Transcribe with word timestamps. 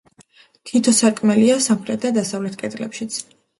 თითო 0.69 0.93
სარკმელია 1.01 1.59
სამხრეთ 1.67 2.03
და 2.07 2.13
დასავლეთ 2.19 2.59
კედლებშიც. 2.65 3.23